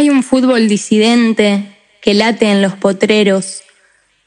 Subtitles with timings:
[0.00, 3.60] Hay un fútbol disidente que late en los potreros,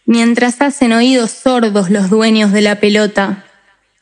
[0.06, 3.46] mientras hacen oídos sordos los dueños de la pelota.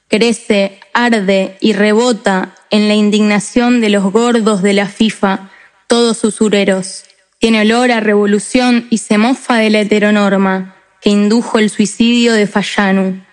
[0.10, 5.50] Crece, arde y rebota en la indignación de los gordos de la FIFA,
[5.88, 7.06] todos usureros.
[7.40, 12.48] Tiene olor a revolución y se mofa de la heteronorma que indujo el suicidio de
[12.48, 13.24] Fallanu.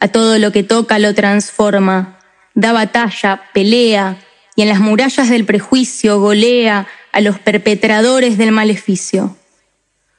[0.00, 2.20] A todo lo que toca lo transforma,
[2.54, 4.16] da batalla, pelea
[4.56, 9.34] y en las murallas del prejuicio golea a los perpetradores del maleficio.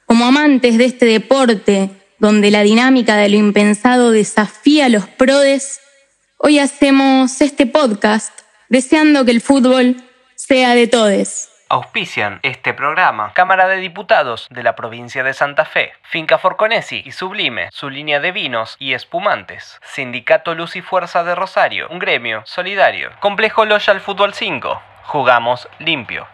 [0.07, 5.79] Como amantes de este deporte, donde la dinámica de lo impensado desafía a los prodes,
[6.39, 8.33] hoy hacemos este podcast
[8.69, 9.97] deseando que el fútbol
[10.33, 11.51] sea de todes.
[11.69, 17.11] Auspician este programa Cámara de Diputados de la provincia de Santa Fe, Finca Forconesi y
[17.11, 22.41] Sublime, su línea de vinos y espumantes, Sindicato Luz y Fuerza de Rosario, un gremio
[22.47, 26.27] solidario, Complejo Loyal Fútbol 5, jugamos limpio.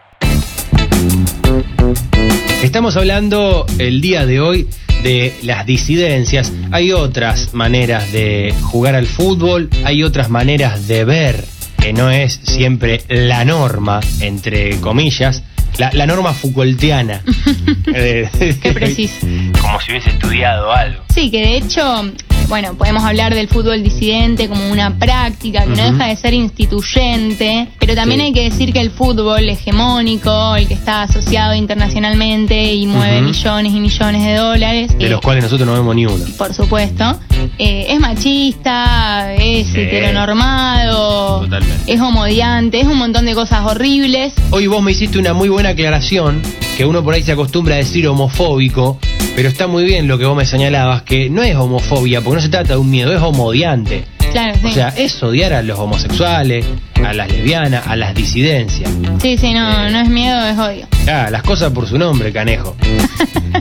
[2.62, 4.68] Estamos hablando el día de hoy
[5.02, 6.52] de las disidencias.
[6.72, 11.44] Hay otras maneras de jugar al fútbol, hay otras maneras de ver,
[11.78, 15.42] que no es siempre la norma, entre comillas,
[15.78, 17.22] la, la norma Foucaultiana.
[17.96, 18.28] Eh,
[18.60, 19.26] Qué preciso.
[19.60, 21.04] Como si hubiese estudiado algo.
[21.14, 22.10] Sí, que de hecho,
[22.48, 27.68] bueno, podemos hablar del fútbol disidente como una práctica que no deja de ser instituyente,
[27.78, 28.26] pero también Sí.
[28.26, 33.72] hay que decir que el fútbol hegemónico, el que está asociado internacionalmente y mueve millones
[33.72, 36.24] y millones de dólares, De eh, los cuales nosotros no vemos ni uno.
[36.36, 37.18] por supuesto,
[37.58, 39.80] eh, es machista, es Sí.
[39.80, 41.92] heteronormado, Totalmente.
[41.92, 44.32] es homodiante, es un montón de cosas horribles.
[44.50, 46.42] Hoy vos me hiciste una muy buena aclaración,
[46.76, 48.98] que uno por ahí se acostumbra a decir homofóbico,
[49.36, 52.42] pero está muy bien lo que vos me señalabas, que no es homofobia, porque no
[52.42, 54.04] se trata de un miedo, es homodiante.
[54.32, 54.66] Claro, sí.
[54.66, 56.66] O sea, es odiar a los homosexuales,
[57.04, 58.90] a las lesbianas, a las disidencias.
[59.22, 59.90] sí, sí, no, Eh.
[59.92, 60.86] no es miedo, es odio.
[61.06, 62.76] Ah, las cosas por su nombre, canejo.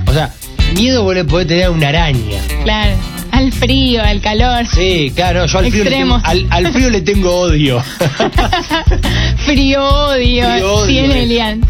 [0.07, 0.31] O sea,
[0.75, 2.39] miedo vos le podés tener a una araña.
[2.63, 2.95] Claro,
[3.31, 4.65] al frío, al calor.
[4.65, 7.79] Sí, claro, yo al frío, le tengo, al, al frío le tengo odio.
[9.45, 11.23] Frío odio, Frío odio, tiene.
[11.23, 11.61] Elian.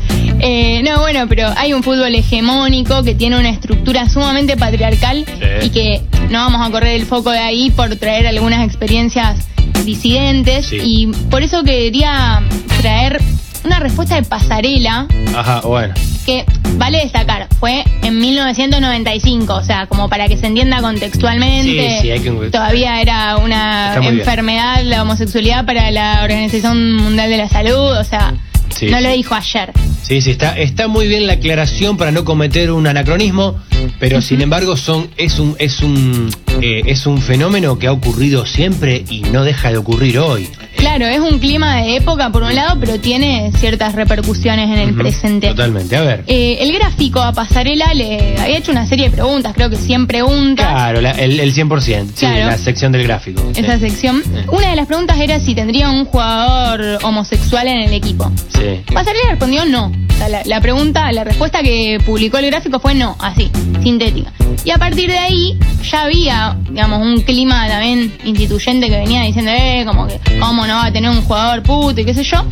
[0.45, 5.67] Eh, no, bueno, pero hay un fútbol hegemónico que tiene una estructura sumamente patriarcal Sí.
[5.67, 9.47] y que no vamos a correr el foco de ahí por traer algunas experiencias
[9.85, 10.77] disidentes Sí.
[10.83, 12.41] y por eso quería
[12.81, 13.21] traer
[13.63, 15.93] una respuesta de pasarela Ajá, bueno.
[16.25, 22.01] que vale destacar, fue en 1995, o sea, como para que se entienda contextualmente, Sí,
[22.01, 24.19] sí, hay que- todavía era una bien.
[24.19, 28.33] enfermedad la homosexualidad para la Organización Mundial de la Salud, o sea,
[28.75, 29.72] Sí, no lo dijo ayer.
[30.01, 33.59] Sí, sí, está, está muy bien la aclaración para no cometer un anacronismo,
[34.00, 36.29] pero sin embargo son, es un, es un,
[36.61, 40.50] eh, es un fenómeno que ha ocurrido siempre y no deja de ocurrir hoy.
[40.75, 44.94] Claro, es un clima de época por un lado, pero tiene ciertas repercusiones en el
[44.95, 45.47] presente.
[45.47, 46.23] Totalmente, a ver.
[46.28, 50.07] Eh, el gráfico a Pasarela le había hecho una serie de preguntas, creo que 100
[50.07, 50.67] preguntas.
[50.69, 52.45] Claro, la- el, el 100%, sí, Claro.
[52.47, 53.41] la sección del gráfico.
[53.56, 53.89] Esa sí.
[53.89, 54.22] sección.
[54.51, 58.31] Una de las preguntas era si tendría un jugador homosexual en el equipo.
[58.53, 58.81] Sí.
[58.94, 59.91] Pasarela respondió no.
[60.19, 63.51] La, la pregunta, la respuesta que publicó el gráfico fue no, así,
[63.81, 64.31] sintética.
[64.63, 69.52] Y a partir de ahí ya había, digamos, un clima también instituyente que venía diciendo,
[69.53, 72.46] eh, como que, ¿cómo no va a tener un jugador puto y qué sé yo?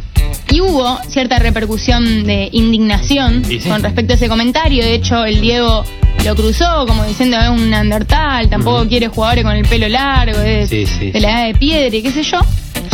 [0.50, 3.60] Y hubo cierta repercusión de indignación sí.
[3.60, 4.84] con respecto a ese comentario.
[4.84, 5.86] De hecho, el Diego
[6.26, 10.86] lo cruzó como diciendo es un Neandertal, tampoco quiere jugadores con el pelo largo, sí.
[11.12, 12.40] de la edad de piedra y qué sé yo.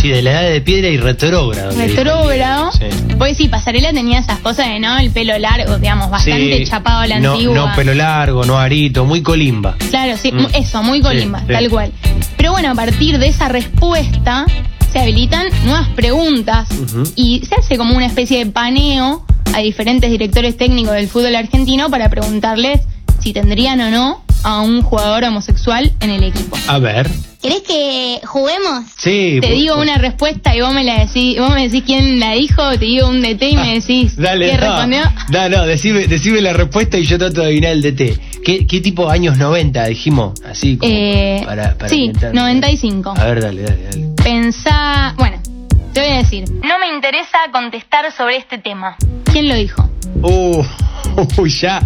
[0.01, 1.71] Sí, de la edad de piedra y retrógrado.
[1.75, 2.71] Retrógrado.
[2.73, 2.85] Sí.
[3.17, 4.97] Pues sí, Pasarela tenía esas cosas de, ¿no?
[4.97, 7.55] El pelo largo, digamos, bastante Sí, chapado a la no, antigua.
[7.55, 9.75] No pelo largo, no arito, muy colimba.
[9.89, 10.45] Claro, sí, Mm.
[10.53, 11.91] eso, muy colimba, Sí, tal cual.
[12.37, 14.45] Pero bueno, a partir de esa respuesta
[14.93, 16.67] se habilitan nuevas preguntas
[17.15, 21.89] y se hace como una especie de paneo a diferentes directores técnicos del fútbol argentino
[21.89, 22.81] para preguntarles
[23.19, 26.57] si tendrían o no a un jugador homosexual en el equipo.
[26.67, 27.09] A ver.
[27.41, 28.85] ¿Querés que juguemos?
[28.97, 29.39] Sí.
[29.41, 32.71] Te digo una respuesta y vos me la decís, vos me decís quién la dijo,
[32.71, 35.01] te digo un DT y me decís Ah, Dale, qué no, respondió.
[35.31, 38.19] No, no, decime, decime la respuesta y yo trato de adivinar el DT.
[38.45, 40.41] ¿Qué, qué tipo años 90 dijimos?
[40.49, 42.33] Así como Eh, para, para sí, inventar.
[42.33, 43.13] 95.
[43.17, 44.07] A ver, dale, dale, dale.
[44.23, 45.37] Pensá, bueno,
[45.93, 48.95] te voy a decir, no me interesa contestar sobre este tema.
[49.29, 49.89] ¿Quién lo dijo?
[50.21, 50.63] Uh,
[51.37, 51.81] uy, ya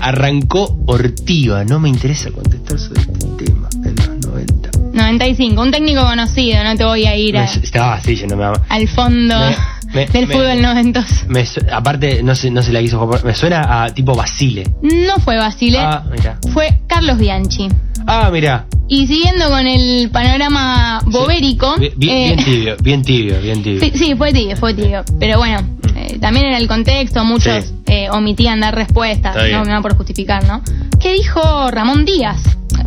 [0.00, 1.64] arrancó Ortiva.
[1.64, 4.70] No me interesa contestar sobre este tema en los 90.
[4.92, 8.36] 95, un técnico conocido, no te voy a ir a- Me- estaba así, yo no
[8.36, 9.56] me al fondo Me-
[9.94, 11.26] me- del fútbol noventoso.
[11.28, 13.24] me su- aparte, no se, no se la quiso jugar.
[13.24, 14.64] Me suena a tipo Basile.
[14.82, 16.38] No fue Basile, Ah, mira.
[16.52, 17.68] fue Carlos Bianchi.
[18.06, 18.66] Ah, mira.
[18.88, 21.74] Y siguiendo con el panorama bobérico.
[21.76, 23.80] Bien, bien- eh, bien tibio, bien tibio, bien tibio.
[23.80, 25.04] Sí, sí, fue tibio, fue tibio.
[25.18, 25.58] Pero bueno,
[26.06, 27.74] eh, también era el contexto, muchos Sí.
[27.86, 30.62] eh, omitían dar respuestas, no me va por justificar, ¿no?
[31.00, 32.42] ¿Qué dijo Ramón Díaz?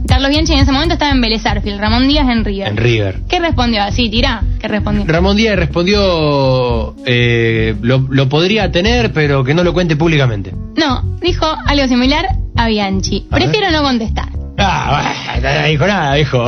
[0.08, 2.68] Carlos Bianchi en ese momento estaba en Vélez Arfield, Ramón Díaz en River.
[2.68, 3.20] En River.
[3.30, 3.84] ¿Qué respondió?
[3.84, 5.04] Así, tirá, ¿qué respondió?
[5.06, 10.54] Ramón Díaz respondió, eh, lo, lo podría tener, pero que no lo cuente públicamente.
[10.78, 12.26] No, dijo algo similar
[12.56, 13.28] a Bianchi.
[13.30, 13.44] A ver.
[13.50, 14.30] Prefiero no contestar.
[14.62, 16.46] Ah, bueno, no dijo nada, dijo.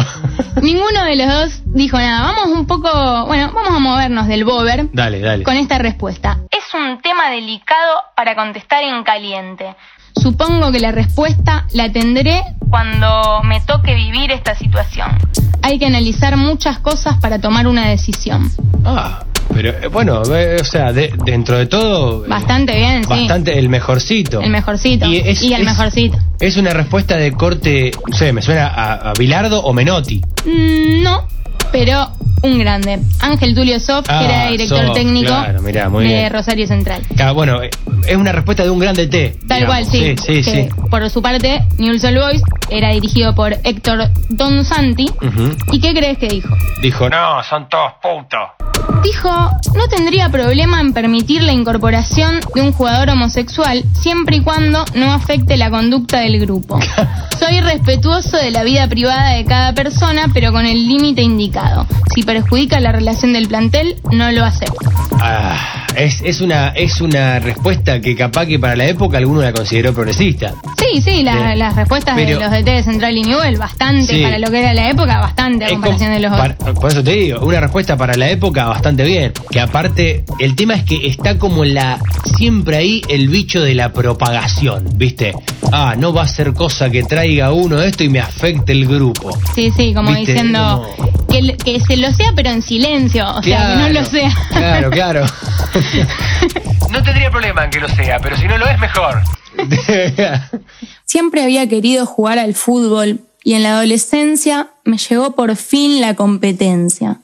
[0.61, 2.33] Ninguno de los dos dijo nada.
[2.33, 5.43] Vamos un poco, bueno, vamos a movernos del bober Dale, dale.
[5.43, 6.39] con esta respuesta.
[6.51, 9.75] Es un tema delicado para contestar en caliente.
[10.15, 15.09] Supongo que la respuesta la tendré cuando me toque vivir esta situación.
[15.61, 18.49] Hay que analizar muchas cosas para tomar una decisión.
[18.83, 19.23] Ah,
[19.53, 22.25] pero eh, bueno, eh, o sea, de- dentro de todo...
[22.25, 23.09] eh, Bastante bien, sí.
[23.09, 24.41] Bastante el mejorcito.
[24.41, 25.05] El mejorcito.
[25.07, 26.17] Y es- el es- mejorcito.
[26.39, 30.21] Es una respuesta de corte, no sé, me suena a, a Bilardo o Menotti.
[30.45, 31.27] Mm, no,
[31.71, 32.09] pero
[32.43, 32.99] un grande.
[33.19, 36.31] Ángel Tulio Sof, Ah, que era director técnico claro, mirá, muy de bien.
[36.33, 37.01] Rosario Central.
[37.15, 37.59] Claro, bueno,
[38.07, 39.37] es una respuesta de un grande T.
[39.47, 39.65] Tal digamos.
[39.65, 40.15] cual, sí.
[40.17, 40.69] Sí, sí, que, sí.
[40.89, 45.09] Por su parte, Newell's Old Boys era dirigido por Héctor Don Santi.
[45.71, 46.55] ¿Y qué crees que dijo?
[46.81, 48.61] Dijo, no, son todos putos.
[49.03, 49.29] Dijo,
[49.75, 55.11] no tendría problema en permitir la incorporación de un jugador homosexual siempre y cuando no
[55.11, 56.79] afecte la conducta del grupo.
[57.39, 61.87] Soy respetuoso de la vida privada de cada persona, pero con el límite indicado.
[62.13, 64.91] Si perjudica la relación del plantel, no lo acepto.
[65.19, 69.51] Ah, es, es, una, es una respuesta que capaz que para la época alguno la
[69.51, 70.53] consideró progresista.
[70.77, 74.21] Sí, sí, la- las respuestas Pero- de los DT de Central y Newell, bastante Sí.
[74.23, 76.53] para lo que era la época, bastante a comparación de los otros.
[76.57, 79.33] para- por eso te digo, una respuesta para la época bastante bien.
[79.49, 81.99] Que aparte, el tema es que está como la
[82.37, 85.33] siempre ahí el bicho de la propagación, ¿viste?
[85.71, 89.37] Ah, no va a ser cosa que traiga uno esto y me afecte el grupo.
[89.55, 93.41] Sí, sí, como Viste, diciendo como- que, que se lo sea pero en silencio, o
[93.41, 94.31] sea, que no lo sea.
[94.51, 95.25] Claro, claro.
[96.91, 99.21] no tendría problema en que sea, pero si no lo es, mejor.
[101.05, 106.15] Siempre había querido jugar al fútbol y en la adolescencia me llegó por fin la
[106.15, 107.19] competencia.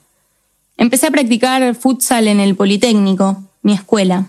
[0.77, 4.27] Empecé a practicar futsal en el Politécnico, mi escuela.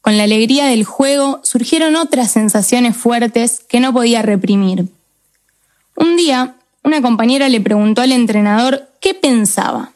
[0.00, 4.86] Con la alegría del juego surgieron otras sensaciones fuertes que no podía reprimir.
[5.94, 9.92] Un día, una compañera le preguntó al entrenador qué pensaba.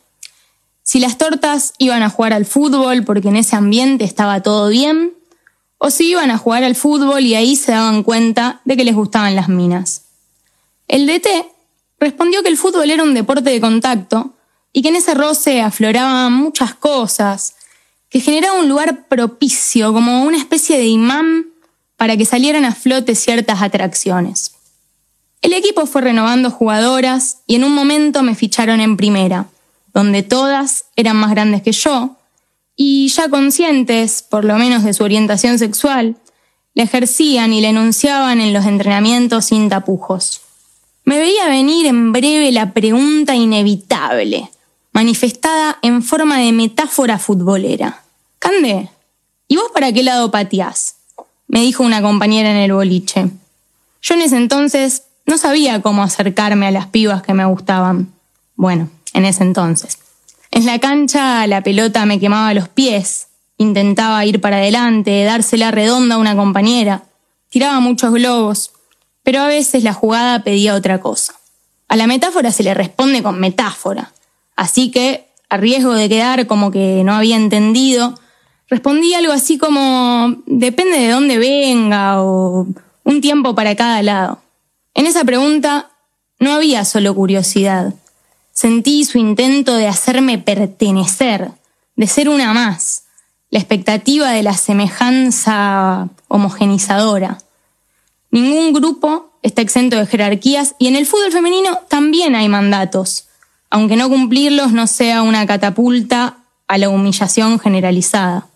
[0.83, 5.13] Si las tortas iban a jugar al fútbol porque en ese ambiente estaba todo bien,
[5.79, 8.95] o si iban a jugar al fútbol y ahí se daban cuenta de que les
[8.95, 10.03] gustaban las minas.
[10.89, 11.29] El DT
[11.99, 14.35] respondió que el fútbol era un deporte de contacto
[14.73, 17.55] y que en ese roce afloraban muchas cosas,
[18.09, 21.47] que generaba un lugar propicio, como una especie de imán
[21.97, 24.53] para que salieran a flote ciertas atracciones.
[25.43, 29.47] El equipo fue renovando jugadoras y en un momento me ficharon en primera,
[29.95, 32.17] donde todas eran más grandes que yo,
[32.77, 36.17] y ya conscientes, por lo menos de su orientación sexual,
[36.75, 40.43] la ejercían y la enunciaban en los entrenamientos sin tapujos.
[41.05, 44.51] Me veía venir en breve la pregunta inevitable,
[44.93, 48.03] manifestada en forma de metáfora futbolera.
[48.39, 48.91] Cande,
[49.49, 50.97] ¿y vos para qué lado pateás?
[51.49, 53.31] me dijo una compañera en el boliche.
[54.03, 58.13] Yo en ese entonces no sabía cómo acercarme a las pibas que me gustaban.
[58.55, 59.99] Bueno, en ese entonces.
[60.57, 66.15] En la cancha la pelota me quemaba los pies, intentaba ir para adelante, dársela redonda
[66.15, 67.03] a una compañera,
[67.51, 68.71] tiraba muchos globos,
[69.23, 71.35] pero a veces la jugada pedía otra cosa.
[71.89, 74.13] A la metáfora se le responde con metáfora,
[74.57, 78.19] así que, a riesgo de quedar como que no había entendido,
[78.71, 82.67] respondí algo así como depende de dónde venga o
[83.05, 84.39] un tiempo para cada lado.
[84.95, 85.91] En esa pregunta
[86.41, 87.93] no había solo curiosidad.
[88.57, 91.51] Sentí su intento de hacerme pertenecer,
[91.95, 93.03] de ser una más,
[93.51, 97.37] la expectativa de la semejanza homogenizadora.
[98.31, 103.27] Ningún grupo está exento de jerarquías y en el fútbol femenino también hay mandatos,
[103.69, 108.47] aunque no cumplirlos no sea una catapulta a la humillación generalizada.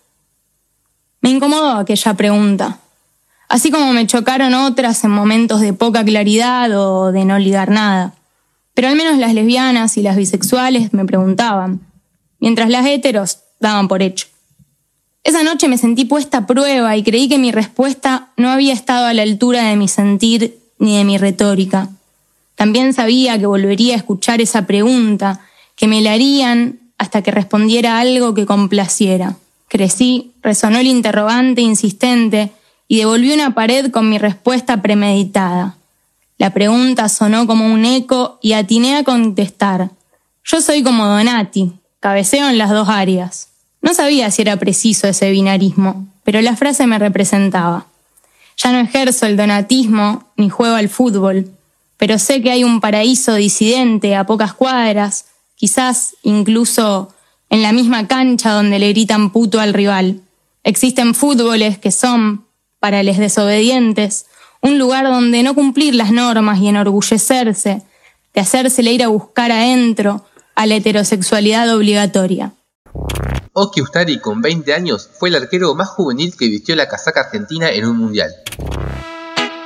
[1.20, 2.78] Me incomodó aquella pregunta,
[3.50, 8.14] así como me chocaron otras en momentos de poca claridad o de no ligar nada.
[8.80, 11.80] Pero al menos las lesbianas y las bisexuales me preguntaban,
[12.38, 14.26] mientras las heteros daban por hecho.
[15.22, 19.04] Esa noche me sentí puesta a prueba y creí que mi respuesta no había estado
[19.04, 21.90] a la altura de mi sentir ni de mi retórica.
[22.54, 25.42] También sabía que volvería a escuchar esa pregunta,
[25.76, 29.36] que me la harían hasta que respondiera algo que complaciera.
[29.68, 32.50] Crecí, resonó el interrogante insistente
[32.88, 35.76] y devolví una pared con mi respuesta premeditada.
[36.40, 39.90] La pregunta sonó como un eco y atiné a contestar.
[40.42, 43.48] Yo soy como Donati, cabeceo en las dos áreas.
[43.82, 47.88] No sabía si era preciso ese binarismo, pero la frase me representaba.
[48.56, 51.50] Ya no ejerzo el donatismo ni juego al fútbol,
[51.98, 57.12] pero sé que hay un paraíso disidente a pocas cuadras, quizás incluso
[57.50, 60.22] en la misma cancha donde le gritan puto al rival.
[60.64, 62.46] Existen fútboles que son,
[62.78, 64.24] para los desobedientes,
[64.62, 67.82] un lugar donde no cumplir las normas y enorgullecerse,
[68.34, 70.24] de hacérsele ir a buscar adentro
[70.54, 72.52] a la heterosexualidad obligatoria.
[73.52, 77.70] Oki Ustari, con 20 años, fue el arquero más juvenil que vistió la casaca argentina
[77.70, 78.30] en un mundial.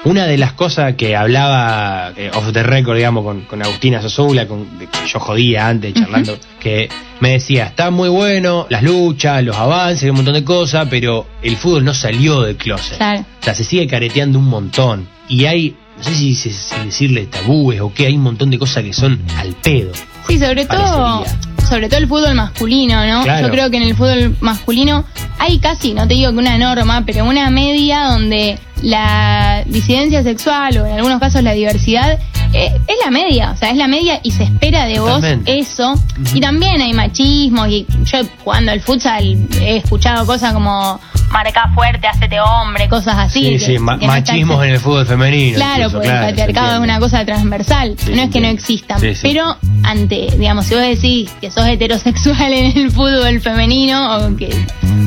[0.05, 4.47] Una de las cosas que hablaba eh, off the record, digamos, con, con Agustina Sosoula,
[4.47, 9.57] con, que yo jodía antes charlando, que me decía, está muy bueno, las luchas, los
[9.57, 12.99] avances, un montón de cosas, pero el fútbol no salió del closet.
[12.99, 13.21] Claro.
[13.41, 15.09] O sea, se sigue careteando un montón.
[15.27, 18.59] Y hay, no sé si, si- si decirle tabúes o qué, hay un montón de
[18.59, 19.93] cosas que son al pedo.
[20.29, 21.25] Sí, sobre todo.
[21.69, 23.23] Sobre todo el fútbol masculino, ¿no?
[23.23, 23.47] Claro.
[23.47, 25.05] Yo creo que en el fútbol masculino
[25.39, 30.77] hay casi, no te digo que una norma, pero una media donde la disidencia sexual
[30.79, 32.19] o en algunos casos la diversidad
[32.53, 35.59] eh, es la media, o sea, es la media y se espera de vos Totalmente.
[35.59, 35.95] eso.
[36.35, 41.01] Y también hay machismo y yo jugando al futsal he escuchado cosas como
[41.31, 43.43] marca fuerte, hacete hombre, cosas así.
[43.43, 45.57] Sí, que- sí, ma- están- machismos en el fútbol femenino.
[45.57, 48.49] Claro, incluso, porque claro, el patriarcado es una cosa transversal, Sí, no es que no
[48.49, 49.01] existan.
[49.01, 49.21] Sí, sí.
[49.23, 54.55] Pero ante, digamos, si vos decís que sos heterosexual en el fútbol femenino o que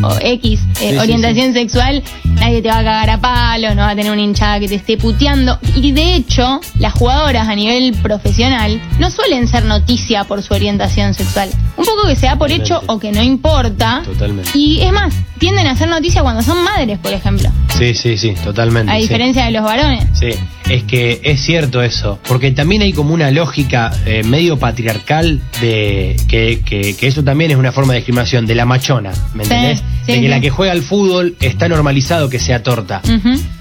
[0.03, 2.03] o X eh, orientación sexual,
[2.35, 4.75] nadie te va a cagar a palo, no va a tener una hinchada que te
[4.75, 5.57] esté puteando.
[5.75, 11.13] Y de hecho, las jugadoras a nivel profesional no suelen ser noticia por su orientación
[11.13, 11.49] sexual.
[11.77, 14.01] Un poco que se da por hecho o que no importa.
[14.05, 14.51] Totalmente.
[14.53, 17.49] Y es más, tienden a ser noticia cuando son madres, por ejemplo.
[17.77, 18.91] Sí, sí, sí, totalmente.
[18.91, 19.01] A sí.
[19.03, 20.05] diferencia de los varones.
[20.13, 20.29] Sí,
[20.69, 26.15] es que es cierto eso, porque también hay como una lógica eh, medio patriarcal de
[26.27, 29.53] que, que- que eso también es una forma de discriminación, de la machona, ¿me Sí,
[29.53, 29.83] entendés?
[30.05, 33.01] sí, de que la que juega al fútbol está normalizado que sea torta.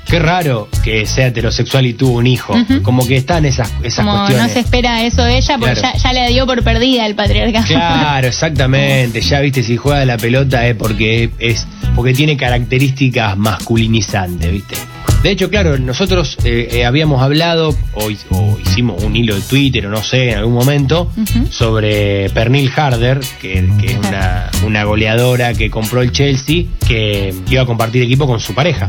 [0.07, 4.19] Qué raro que sea heterosexual y tuvo un hijo, como que están esas, esas Como
[4.19, 4.47] cuestiones.
[4.47, 5.99] no se espera eso de ella porque Claro.
[5.99, 7.67] ya, ya le dio por perdida el patriarcado.
[7.67, 9.21] Claro, exactamente.
[9.21, 14.77] Ya viste, si juega la pelota es porque es porque tiene características masculinizantes, ¿viste?
[15.23, 19.41] De hecho, claro, nosotros eh, eh, habíamos hablado o, hi- o hicimos un hilo de
[19.41, 21.11] Twitter o no sé, en algún momento,
[21.51, 27.63] sobre Pernil Harder, que, que es una, una goleadora que compró el Chelsea, que iba
[27.63, 28.89] a compartir equipo con su pareja,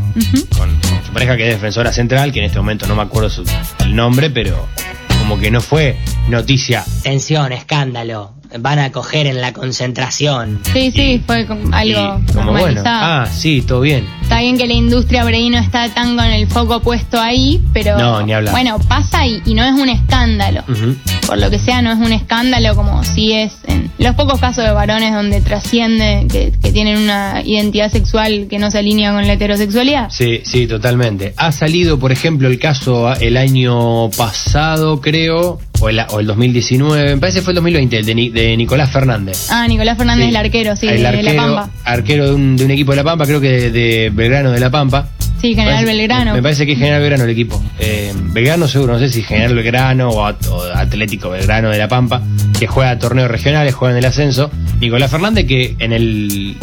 [0.58, 0.70] con
[1.06, 3.46] su pareja que es defensora central, que en este momento no me acuerdo su-
[3.80, 4.68] el nombre, pero
[5.20, 5.98] como que no fue
[6.30, 8.34] noticia Tensión, escándalo.
[8.60, 10.60] Van a coger en la concentración.
[10.74, 14.06] Sí, sí, fue algo como bueno, ah, sí, todo bien.
[14.27, 17.62] Está bien que la industria por ahí no está tan con el foco puesto ahí,
[17.72, 18.51] pero No, ni hablar.
[18.51, 20.63] bueno, pasa y, y no es un escándalo.
[21.25, 24.65] Por lo que sea, no es un escándalo como si es en los pocos casos
[24.65, 29.25] de varones donde trasciende, que, que tienen una identidad sexual que no se alinea con
[29.25, 30.10] la heterosexualidad.
[30.10, 31.34] Sí, sí, totalmente.
[31.38, 36.25] Ha salido, por ejemplo, el caso ah, el año pasado, creo, o el, o el
[36.27, 39.48] 2019, me parece que fue el 2020, el de, Ni- de Nicolás Fernández.
[39.51, 40.29] Ah, Nicolás Fernández, Sí.
[40.29, 41.69] el arquero, sí, El de, arquero, de La Pampa.
[41.86, 44.70] Arquero de un, de un equipo de La Pampa, creo que de Belgrano de La
[44.70, 45.08] Pampa.
[45.40, 46.34] Sí, General Parece- Belgrano.
[46.34, 47.64] Me parece que es General Belgrano el equipo.
[47.80, 51.88] Eh, Belgrano seguro, no sé si General Belgrano o, At- o Atlético Belgrano de La
[51.88, 52.22] Pampa,
[52.60, 54.50] que juega torneos regionales, juega en el ascenso.
[54.80, 56.58] Nicolás Fernández que en el,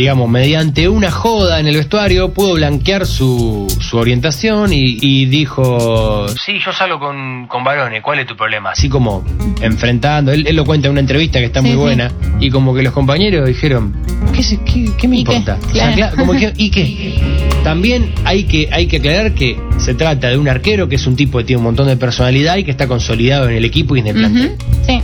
[0.00, 6.26] digamos, mediante una joda en el vestuario pudo blanquear su, su orientación y, y dijo,
[6.42, 8.70] sí, yo salgo con, con varones, ¿cuál es tu problema?
[8.70, 9.22] Así como
[9.60, 11.78] enfrentando, él, él lo cuenta en una entrevista que está Sí, muy sí.
[11.80, 13.94] buena y como que los compañeros dijeron,
[14.34, 15.34] ¿qué, se- qué- qué me ¿Y qué?
[15.36, 15.58] importa?
[15.68, 16.16] O sea, Claro.
[16.16, 17.50] cla- como que, ¿y qué?
[17.62, 21.14] También hay que, hay que aclarar que se trata de un arquero que es un
[21.14, 24.00] tipo que tiene un montón de personalidad y que está consolidado en el equipo y
[24.00, 24.46] en el plantel.
[24.46, 25.00] Ujú, Sí.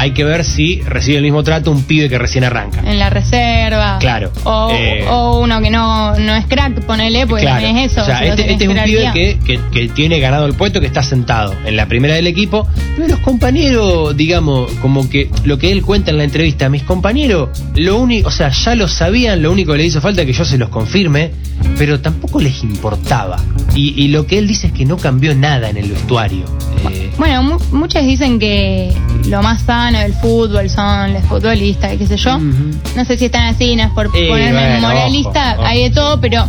[0.00, 2.80] Hay que ver si recibe el mismo trato un pibe que recién arranca.
[2.86, 3.98] en la reserva.
[4.00, 4.32] Claro.
[4.44, 7.66] O, Eh, o uno que no, no es crack, ponele, pues Claro.
[7.66, 8.00] es eso.
[8.00, 10.86] O sea, este, este es un pibe que, que- que tiene ganado el puesto, que
[10.86, 12.66] está sentado en la primera del equipo.
[12.96, 17.50] Pero los compañeros, digamos, como que lo que él cuenta en la entrevista, mis compañeros,
[17.74, 20.32] lo único, o sea, ya lo sabían, lo único que le hizo falta es que
[20.32, 21.32] yo se los confirme,
[21.76, 23.36] pero tampoco les importaba.
[23.74, 26.44] Y, y lo que él dice es que no cambió nada en el vestuario.
[26.90, 28.92] Eh, Bueno, mu- muchos dicen que
[29.28, 32.38] lo más sano del fútbol son los futbolistas, qué sé yo.
[32.38, 35.68] No sé si están así, no es por ponerme bueno, moralista, ojo, ojo.
[35.68, 36.46] hay de todo, pero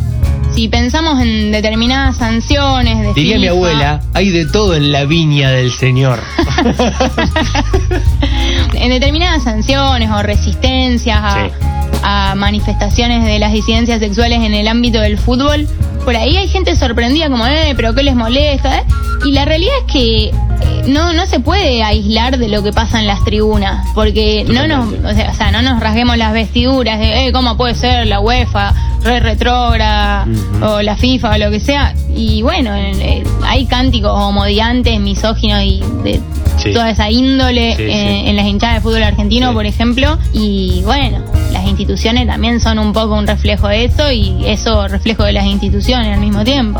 [0.53, 5.49] si pensamos en determinadas sanciones de Diría mi abuela, hay de todo en la viña
[5.49, 6.19] del Señor.
[8.73, 11.55] en determinadas sanciones o resistencias a, Sí.
[12.03, 15.67] A manifestaciones de las disidencias sexuales en el ámbito del fútbol,
[16.03, 18.79] por ahí hay gente sorprendida como, eh, pero ¿qué les molesta?
[18.79, 18.83] eh?
[19.25, 20.31] Y la realidad es que eh,
[20.87, 24.87] no, no se puede aislar de lo que pasa en las tribunas, porque no nos,
[24.87, 28.19] o sea, o sea, no nos rasguemos las vestiduras de, eh, ¿cómo puede ser la
[28.19, 28.73] UEFA?
[29.03, 30.27] re retrógrada
[30.61, 31.93] o la FIFA o lo que sea.
[32.15, 36.21] Y bueno, eh, hay cánticos homodiantes, misóginos y de
[36.73, 40.17] toda esa índole eh, en las hinchadas de fútbol argentino, por ejemplo.
[40.33, 45.23] Y bueno, las instituciones también son un poco un reflejo de eso y eso reflejo
[45.23, 46.79] de las instituciones al mismo tiempo.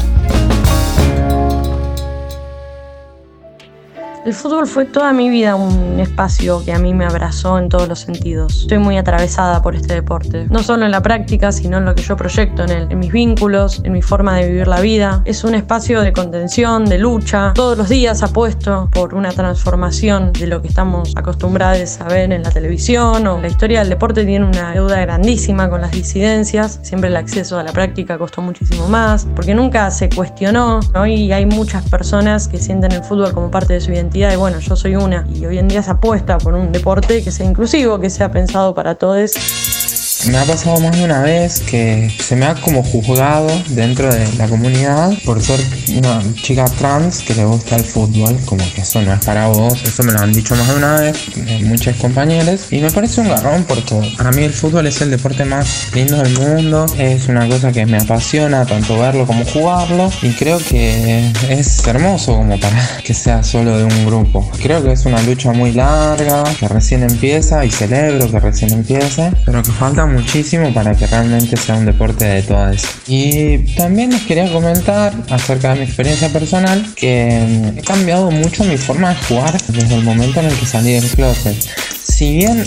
[4.23, 7.89] El fútbol fue toda mi vida un espacio que a mí me abrazó en todos
[7.89, 8.61] los sentidos.
[8.61, 12.03] Estoy muy atravesada por este deporte, no solo en la práctica, sino en lo que
[12.03, 15.23] yo proyecto en él, en mis vínculos, en mi forma de vivir la vida.
[15.25, 17.53] Es un espacio de contención, de lucha.
[17.55, 22.43] Todos los días apuesto por una transformación de lo que estamos acostumbrados a ver en
[22.43, 26.79] la televisión o la historia del deporte tiene una deuda grandísima con las disidencias.
[26.83, 31.47] Siempre el acceso a la práctica costó muchísimo más porque nunca se cuestionó y hay
[31.47, 34.95] muchas personas que sienten el fútbol como parte de su identidad y bueno, yo soy
[34.95, 35.25] una.
[35.33, 38.73] Y hoy en día se apuesta por un deporte que sea inclusivo, que sea pensado
[38.73, 39.31] para todos.
[40.27, 44.31] Me ha pasado más de una vez que se me ha como juzgado dentro de
[44.37, 45.59] la comunidad por ser
[45.97, 49.81] una chica trans que le gusta el fútbol, como que eso no es para vos,
[49.83, 51.17] eso me lo han dicho más de una vez
[51.63, 55.43] muchos compañeros y me parece un garrón porque para mí el fútbol es el deporte
[55.43, 60.33] más lindo del mundo, es una cosa que me apasiona tanto verlo como jugarlo y
[60.33, 64.49] creo que es hermoso como para que sea solo de un grupo.
[64.61, 69.31] Creo que es una lucha muy larga, que recién empieza y celebro que recién empiece,
[69.45, 72.83] pero que falta muchísimo para que realmente sea un deporte de todas.
[73.07, 78.77] Y también les quería comentar acerca de mi experiencia personal que he cambiado mucho mi
[78.77, 81.55] forma de jugar desde el momento en el que salí del closet.
[82.03, 82.63] Si bien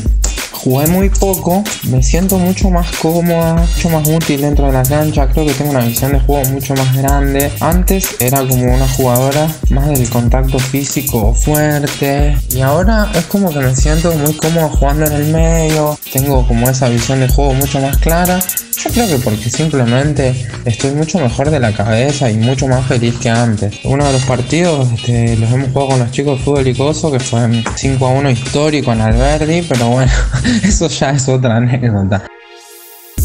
[0.55, 5.29] jugué muy poco, me siento mucho más cómoda, mucho más útil dentro de la cancha,
[5.29, 7.51] creo que tengo una visión de juego mucho más grande.
[7.61, 13.59] Antes era como una jugadora más del contacto físico fuerte y ahora es como que
[13.59, 17.81] me siento muy cómodo jugando en el medio, tengo como esa visión de juego mucho
[17.81, 18.39] más clara
[18.85, 20.35] yo creo que porque simplemente
[20.65, 23.79] estoy mucho mejor de la cabeza y mucho más feliz que antes.
[23.85, 27.11] Uno de los partidos este, los hemos jugado con los chicos de fútbol y coso,
[27.11, 27.41] que fue
[27.77, 30.13] 5 a 1 histórico en Alberdi, pero bueno,
[30.65, 32.27] eso ya es otra anécdota.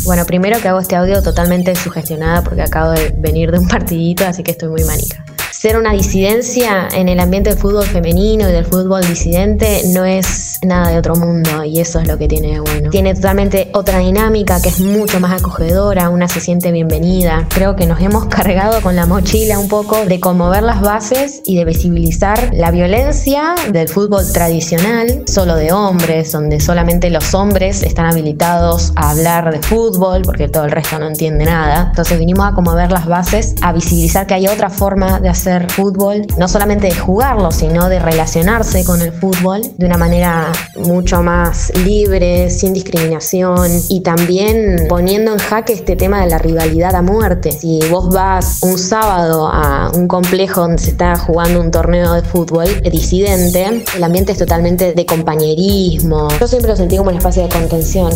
[0.05, 4.25] Bueno, primero que hago este audio totalmente sugestionada porque acabo de venir de un partidito,
[4.25, 5.23] así que estoy muy manica
[5.59, 10.57] ser una disidencia en el ambiente del fútbol femenino y del fútbol disidente no es
[10.65, 12.89] nada de otro mundo y eso es lo que tiene de bueno.
[12.91, 17.45] Tiene totalmente otra dinámica que es mucho más acogedora, una se siente bienvenida.
[17.49, 21.57] Creo que nos hemos cargado con la mochila un poco de conmover las bases y
[21.57, 28.05] de visibilizar la violencia del fútbol tradicional, solo de hombres, donde solamente los hombres están
[28.05, 31.87] habilitados a hablar de fútbol porque todo el resto no entiende nada.
[31.89, 36.25] Entonces vinimos a conmover las bases, a visibilizar que hay otra forma de hacer fútbol,
[36.37, 41.71] no solamente de jugarlo, sino de relacionarse con el fútbol de una manera mucho más
[41.85, 47.51] libre, sin discriminación y también poniendo en jaque este tema de la rivalidad a muerte.
[47.51, 52.21] Si vos vas un sábado a un complejo donde se está jugando un torneo de
[52.21, 56.27] fútbol disidente, el ambiente es totalmente de compañerismo.
[56.39, 58.11] Yo siempre lo sentí como un espacio de contención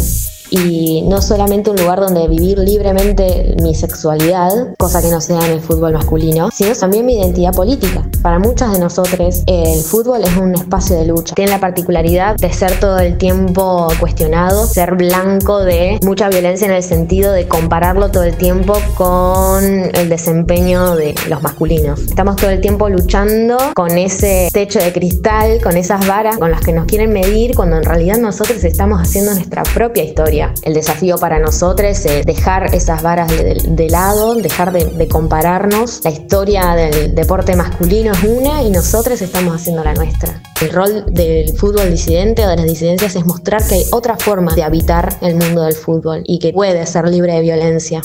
[0.54, 5.54] y no solamente un lugar donde vivir libremente mi sexualidad, cosa que no sea en
[5.54, 8.08] el fútbol masculino, sino también mi identidad política.
[8.22, 11.34] Para muchas de nosotros el fútbol es un espacio de lucha.
[11.34, 16.74] Tiene la particularidad de ser todo el tiempo cuestionado, ser blanco de mucha violencia en
[16.74, 22.00] el sentido de compararlo todo el tiempo con el desempeño de los masculinos.
[22.00, 26.62] Estamos todo el tiempo luchando con ese techo de cristal, con esas varas con las
[26.62, 31.18] que nos quieren medir cuando en realidad nosotros estamos haciendo nuestra propia historia el desafío
[31.18, 36.02] para nosotros es dejar esas varas de, lado, dejar de, compararnos.
[36.04, 40.42] La historia del deporte masculino es una y nosotros estamos haciendo la nuestra.
[40.62, 44.54] El rol del fútbol disidente o de las disidencias es mostrar que hay otra forma
[44.56, 48.02] de habitar el mundo del fútbol y que puede ser libre de violencia.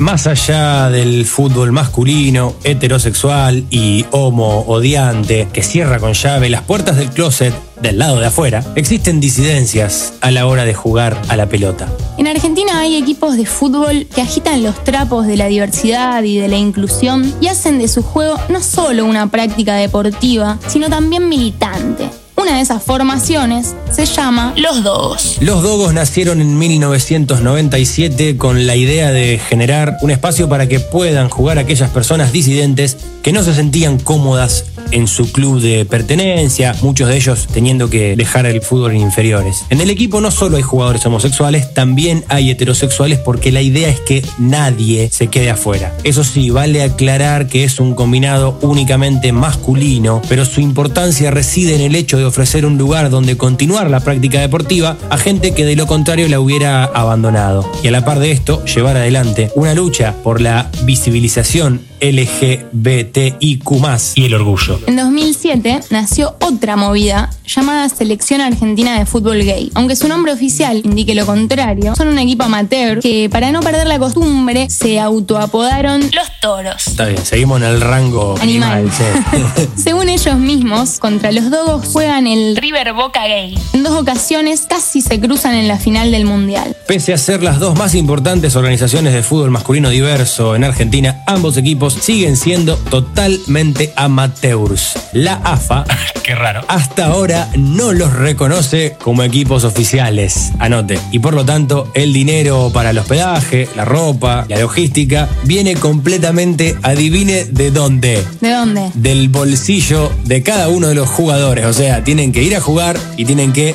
[0.00, 7.10] Más allá del fútbol masculino, heterosexual y homo-odiante que cierra con llave las puertas del
[7.10, 11.86] closet del lado de afuera, existen disidencias a la hora de jugar a la pelota.
[12.16, 16.48] En Argentina hay equipos de fútbol que agitan los trapos de la diversidad y de
[16.48, 22.08] la inclusión y hacen de su juego no solo una práctica deportiva, sino también militante.
[22.40, 25.36] Una de esas formaciones se llama Los Dogos.
[25.42, 31.28] Los Dogos nacieron en 1997 con la idea de generar un espacio para que puedan
[31.28, 37.08] jugar aquellas personas disidentes que no se sentían cómodas en su club de pertenencia, muchos
[37.08, 39.64] de ellos teniendo que dejar el fútbol en inferiores.
[39.68, 44.00] En el equipo no solo hay jugadores homosexuales, también hay heterosexuales porque la idea es
[44.00, 45.94] que nadie se quede afuera.
[46.04, 51.82] Eso sí, vale aclarar que es un combinado únicamente masculino, pero su importancia reside en
[51.82, 55.76] el hecho de ofrecer un lugar donde continuar la práctica deportiva a gente que de
[55.76, 57.70] lo contrario la hubiera abandonado.
[57.82, 63.70] Y a la par de esto, llevar adelante una lucha por la visibilización LGBTIQ
[64.14, 64.80] y el orgullo.
[64.86, 69.70] En 2007 nació otra movida llamada Selección Argentina de Fútbol Gay.
[69.74, 73.86] Aunque su nombre oficial indique lo contrario, son un equipo amateur que para no perder
[73.86, 76.86] la costumbre se autoapodaron Los Toros.
[76.86, 78.88] Está bien, seguimos en el rango Animal.
[78.90, 78.92] animal.
[78.96, 79.66] sí.
[79.82, 83.58] Según ellos mismos, contra los Dogos juegan el River Boca Gay.
[83.72, 86.76] En dos ocasiones casi se cruzan en la final del Mundial.
[86.86, 91.56] Pese a ser las dos más importantes organizaciones de fútbol masculino diverso en Argentina, ambos
[91.56, 94.94] equipos siguen siendo totalmente amateurs.
[95.12, 95.84] La AFA,
[96.22, 100.52] qué raro, hasta ahora no los reconoce como equipos oficiales.
[100.58, 100.98] Anote.
[101.12, 106.76] Y por lo tanto, el dinero para el hospedaje, la ropa, la logística, viene completamente,
[106.82, 108.24] adivine de dónde.
[108.40, 108.90] ¿De dónde?
[108.94, 111.66] Del bolsillo de cada uno de los jugadores.
[111.66, 113.74] O sea, tienen que ir a jugar y tienen que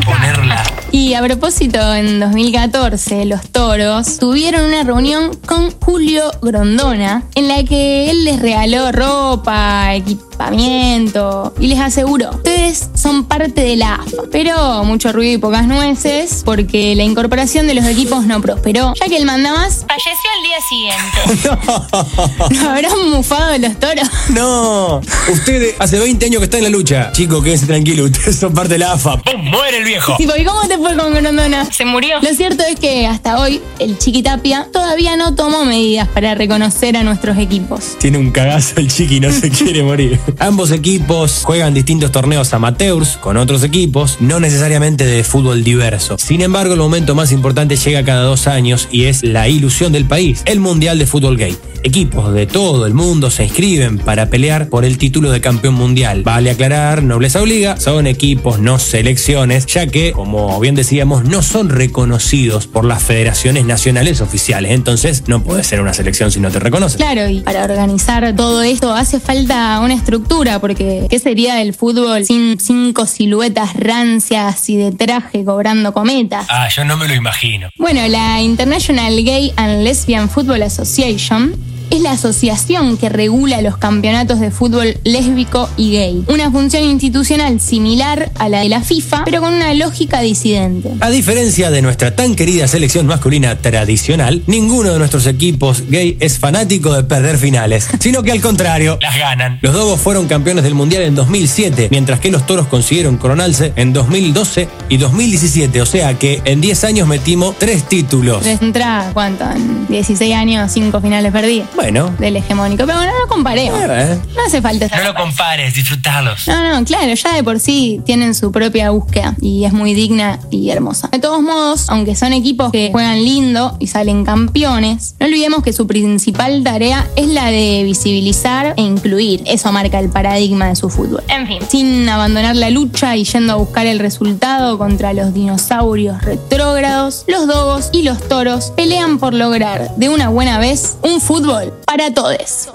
[0.00, 0.62] ponerla.
[0.94, 7.64] Y a propósito, en 2014 los toros tuvieron una reunión con Julio Grondona en la
[7.64, 14.22] que él les regaló ropa, equipamiento y les aseguró, ustedes son parte de la AFA,
[14.30, 19.06] pero mucho ruido y pocas nueces porque la incorporación de los equipos no prosperó, ya
[19.06, 22.54] que el mandamás falleció al día siguiente.
[22.54, 24.08] ¿No habrán mufado los toros?
[24.28, 25.00] No,
[25.32, 27.10] ustedes hace 20 años que están en la lucha.
[27.10, 29.16] Chicos, quédense tranquilos, ustedes son parte de la AFA.
[29.16, 29.42] ¡Pum!
[29.42, 30.16] ¡Muere el viejo!
[30.18, 31.64] Tipo, ¿y cómo te fue con Grondona?
[31.64, 32.16] Se murió.
[32.20, 37.02] Lo cierto es que hasta hoy el Chiquitapia todavía no tomó medidas para reconocer a
[37.02, 37.96] nuestros equipos.
[37.98, 40.20] Tiene un cagazo el chiqui, no se quiere morir.
[40.38, 46.18] Ambos equipos juegan distintos torneos amateurs con otros equipos, no necesariamente de fútbol diverso.
[46.18, 50.04] Sin embargo, el momento más importante llega cada dos años y es la ilusión del
[50.04, 51.56] país, el Mundial de Fútbol Gay.
[51.82, 56.22] Equipos de todo el mundo se inscriben para pelear por el título de campeón mundial.
[56.22, 61.68] Vale aclarar, nobleza obliga, son equipos, no selecciones, ya que, como bien decíamos, no son
[61.68, 64.72] reconocidos por las federaciones nacionales oficiales.
[64.72, 66.98] Entonces, no puedes ser una selección si no te reconocen.
[66.98, 72.24] Claro, y para organizar todo esto hace falta una estructura, porque ¿qué sería el fútbol
[72.24, 76.46] sin cinco siluetas rancias y de traje cobrando cometas?
[76.48, 77.68] Ah, yo no me lo imagino.
[77.78, 84.40] Bueno, la International Gay and Lesbian Football Association es la asociación que regula los campeonatos
[84.40, 86.24] de fútbol lésbico y gay.
[86.28, 90.90] Una función institucional similar a la de la FIFA, pero con una lógica disidente.
[91.00, 96.38] A diferencia de nuestra tan querida selección masculina tradicional, ninguno de nuestros equipos gay es
[96.38, 99.58] fanático de perder finales, sino que al contrario, las ganan.
[99.62, 103.92] Los Dogos fueron campeones del Mundial en 2007, mientras que los Toros consiguieron coronarse en
[103.92, 108.42] 2012 y 2017, o sea que en 10 años metimos tres títulos.
[108.42, 109.44] Tres entradas, ¿cuánto?
[109.50, 111.68] En 16 años, 5 finales perdidas.
[111.74, 112.14] Bueno.
[112.18, 112.84] Del hegemónico.
[112.86, 113.80] Pero bueno, no lo comparemos.
[113.82, 115.02] Eh, No hace falta estar.
[115.02, 116.46] No lo compares, disfrutalos.
[116.48, 120.38] No, no, claro, ya de por sí tienen su propia búsqueda y es muy digna
[120.50, 121.08] y hermosa.
[121.08, 125.72] De todos modos, aunque son equipos que juegan lindo y salen campeones, no olvidemos que
[125.72, 129.42] su principal tarea es la de visibilizar e incluir.
[129.46, 131.22] Eso marca el paradigma de su fútbol.
[131.28, 136.22] En fin, sin abandonar la lucha y yendo a buscar el resultado contra los dinosaurios
[136.22, 141.63] retrógrados, los dogos y los toros pelean por lograr de una buena vez un fútbol
[141.86, 142.68] para todos.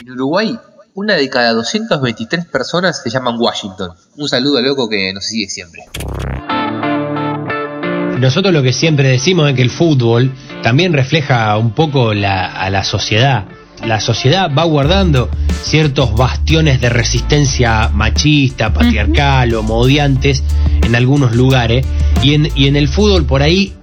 [0.00, 0.58] En Uruguay,
[0.94, 3.90] una de cada 223 personas se llaman Washington.
[4.16, 5.84] Un saludo loco que nos sigue siempre.
[8.18, 12.68] Nosotros lo que siempre decimos es que el fútbol también refleja un poco la- a
[12.68, 13.44] la sociedad.
[13.86, 15.30] La sociedad va guardando
[15.62, 20.42] ciertos bastiones de resistencia machista, patriarcal o modiantes
[20.84, 21.86] en algunos lugares
[22.22, 23.74] y en, y en el fútbol por ahí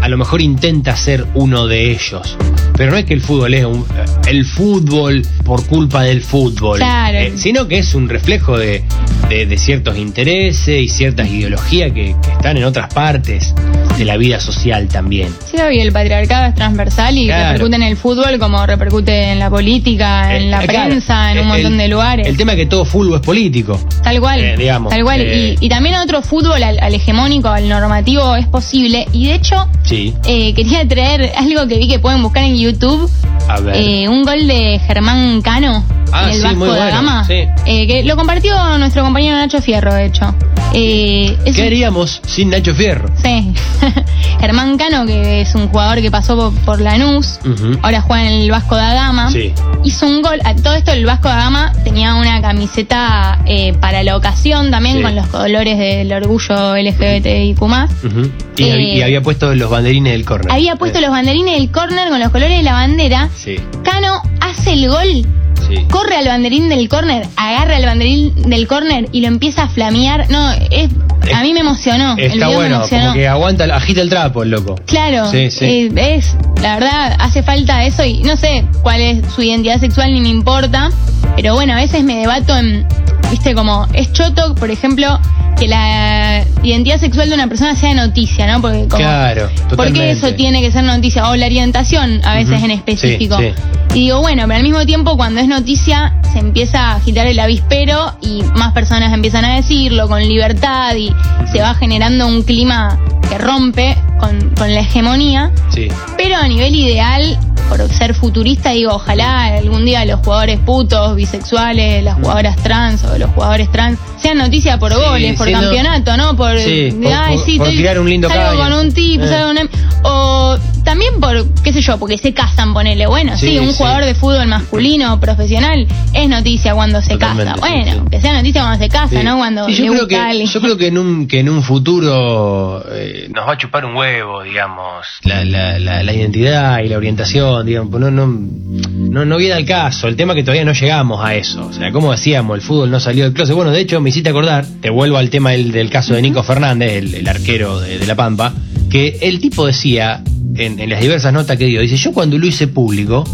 [0.00, 2.38] a lo mejor intenta ser uno de ellos.
[2.76, 3.84] Pero no es que el fútbol es un-
[4.26, 7.18] el fútbol por culpa del fútbol, Claro.
[7.18, 8.82] eh, sino que es un reflejo de,
[9.28, 13.54] de- de ciertos intereses y ciertas ideologías que, que están en otras partes
[13.98, 15.28] de la vida social también.
[15.50, 17.52] Sí, obvio, el patriarcado es transversal y Claro.
[17.52, 21.38] repercute en el fútbol como repercute en la política, en la Eh, claro, prensa, en
[21.38, 22.26] un el- montón de lugares.
[22.26, 23.78] El tema es que todo fútbol es político.
[24.02, 25.20] Tal cual, Eh, digamos, tal cual.
[25.20, 29.06] eh, y, y también otro fútbol al, al hegemónico, al normativo es posible.
[29.12, 33.10] Y de hecho, Sí, eh, quería traer algo que vi que pueden buscar en YouTube.
[33.48, 33.76] a ver.
[33.76, 37.24] Eh, un gol de Germán Cano Ah, el sí, Vasco muy da bueno, Gama.
[37.24, 37.48] sí.
[37.66, 40.34] Eh, que lo compartió nuestro compañero Nacho Fierro, de hecho.
[40.74, 43.08] Eh, ¿Qué un- haríamos sin Nacho Fierro?
[43.22, 43.52] Sí.
[44.40, 47.38] Germán Cano, que es un jugador que pasó por, por Lanús,
[47.82, 49.30] ahora juega en el Vasco da Gama.
[49.30, 49.52] Sí.
[49.84, 50.40] Hizo un gol.
[50.44, 54.96] A todo esto, el Vasco da Gama tenía una camiseta eh, para la ocasión también
[54.96, 55.02] Sí.
[55.02, 57.62] con los colores del orgullo LGBTIQ.
[57.62, 58.30] Ujú.
[58.56, 60.50] y, Eh, y había puesto los banderines del córner.
[60.52, 63.28] Había puesto Eh, los banderines del córner con los colores de la bandera.
[63.36, 65.26] Sí, Cano hace el gol,
[65.68, 65.84] sí.
[65.90, 70.30] corre al banderín del córner, agarra el banderín del córner y lo empieza a flamear.
[70.30, 70.88] No, es,
[71.34, 72.14] a mí me emocionó.
[72.18, 73.02] el Está me bueno, emocionó.
[73.04, 74.74] como que aguanta, agita el trapo el loco.
[74.86, 75.64] Claro, Sí, sí.
[75.64, 80.12] eh, es, la verdad, hace falta eso y no sé cuál es su identidad sexual
[80.12, 80.90] ni me importa,
[81.36, 82.86] pero bueno, a veces me debato en,
[83.30, 85.18] viste, como es choto, por ejemplo,
[85.58, 88.60] que la identidad sexual de una persona sea noticia, ¿no?
[88.60, 91.28] Porque como, Claro, ¿Por qué eso tiene que ser noticia?
[91.30, 93.38] O la orientación, a veces en específico.
[93.38, 93.52] Sí,
[93.94, 97.38] Y digo, bueno, pero al mismo tiempo cuando es noticia se empieza a agitar el
[97.38, 101.14] avispero y más personas empiezan a decirlo con libertad y
[101.52, 105.50] se va generando un clima que rompe con, con la hegemonía.
[105.70, 105.88] Sí.
[106.16, 107.38] Pero a nivel ideal,
[107.68, 113.18] por ser futurista, digo, ojalá algún día los jugadores putos, bisexuales, las jugadoras trans o
[113.18, 116.36] los jugadores trans sean noticia por Sí, goles, por campeonato, ¿no?
[116.36, 118.58] Por, Sí, de, por- ay, por- sí, por estoy- tirar un lindo salgo caño.
[118.76, 119.28] con un tip, Eh.
[119.28, 123.06] salgo con un- O también por, qué sé yo, porque se casan, ponele.
[123.06, 123.74] Bueno, sí, Sí, un sí.
[123.78, 127.66] jugador de fútbol masculino, profesional, es noticia cuando se Totalmente, casa.
[127.66, 128.10] sí, Bueno, sí.
[128.10, 129.24] que sea noticia cuando se casa, Sí.
[129.24, 129.36] ¿no?
[129.36, 130.48] Cuando Sí, yo le creo gusta que alguien.
[130.48, 133.94] yo creo que en un que en un futuro eh, nos va a chupar un
[133.94, 139.24] huevo digamos la, la, la, la identidad y la orientación digamos pues no no no
[139.24, 141.92] no viene al caso el tema es que todavía no llegamos a eso o sea
[141.92, 144.90] como decíamos el fútbol no salió del closet bueno de hecho me hiciste acordar te
[144.90, 148.14] vuelvo al tema del, del caso de Nico Fernández el, el arquero de, de la
[148.14, 148.52] Pampa
[148.90, 150.22] que el tipo decía
[150.54, 153.24] en, en las diversas notas que dio dice yo cuando lo hice público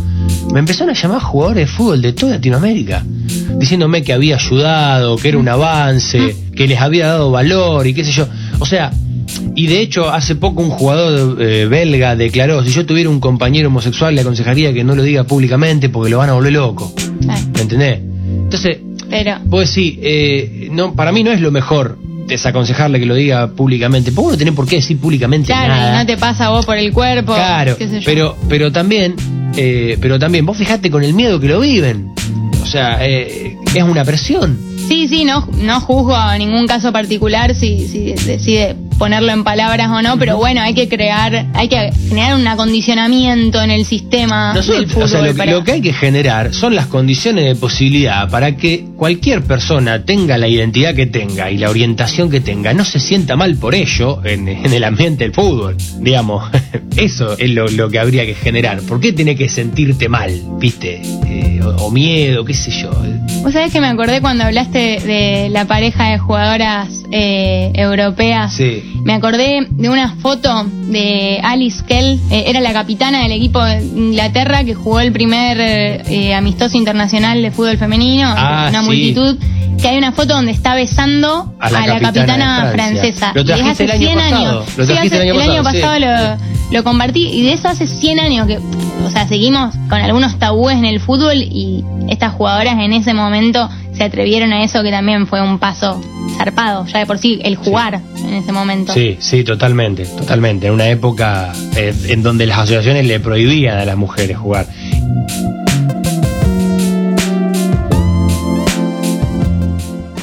[0.53, 3.05] me empezaron a llamar jugadores de fútbol de toda Latinoamérica,
[3.59, 8.05] diciéndome que había ayudado, que era un avance, que les había dado valor y qué
[8.05, 8.27] sé yo.
[8.59, 8.91] O sea,
[9.55, 13.69] y de hecho hace poco un jugador eh, belga declaró, si yo tuviera un compañero
[13.69, 16.95] homosexual le aconsejaría que no lo diga públicamente porque lo van a volver loco.
[17.55, 18.01] ¿Me entendés?
[18.45, 23.15] Entonces, Pero, vos decís, eh, no, para mí no es lo mejor desaconsejarle que lo
[23.15, 25.95] diga públicamente, porque vos no tenés por qué decir públicamente claro, nada.
[25.95, 27.35] y no te pasa a vos por el cuerpo.
[27.35, 28.05] Claro, qué sé yo.
[28.05, 29.17] pero, pero también,
[29.57, 32.13] eh, pero también, vos fijate con el miedo que lo viven.
[32.63, 34.59] O sea, eh, es una presión.
[34.89, 39.89] Sí, sí, no, no juzgo a ningún caso particular si, si decide ponerlo en palabras
[39.91, 44.53] o no, pero bueno, hay que crear, hay que generar un acondicionamiento en el sistema
[44.55, 45.05] Nosotros- del fútbol.
[45.05, 48.29] o sea, lo, que- para- lo que hay que generar son las condiciones de posibilidad
[48.31, 52.85] para que cualquier persona tenga la identidad que tenga y la orientación que tenga, no
[52.85, 55.77] se sienta mal por ello en, en el ambiente del fútbol.
[56.01, 56.51] Digamos,
[56.97, 58.81] eso es lo, lo que habría que generar.
[58.83, 61.01] ¿Por qué tiene que sentirte mal, viste?
[61.27, 62.91] Eh, o, o miedo, qué sé yo.
[63.43, 68.55] Vos sabés que me acordé cuando hablaste de la pareja de jugadoras eh, europeas.
[68.55, 68.88] Sí.
[69.05, 73.83] Me acordé de una foto de Alice Kell, eh, era la capitana del equipo de
[73.83, 78.87] Inglaterra que jugó el primer eh, amistoso internacional de fútbol femenino, Ah, una sí.
[78.87, 79.37] multitud,
[79.81, 83.33] que hay una foto donde está besando A la capitana francesa.
[83.35, 84.77] Lo Y hace el año 100 pasado, años.
[84.77, 85.81] lo Sí, trajiste hace- el año pasado, sí.
[85.81, 86.39] pasado
[86.71, 90.39] lo, lo compartí y de eso hace 100 años que, o sea, seguimos con algunos
[90.39, 94.91] tabúes en el fútbol y estas jugadoras en ese momento se atrevieron a eso que
[94.91, 96.01] también fue un paso
[96.37, 98.93] zarpado, ya de por sí, el jugar en ese momento.
[98.93, 100.67] Sí, sí, totalmente, totalmente.
[100.67, 104.67] En una época eh, en donde las asociaciones le prohibían a las mujeres jugar.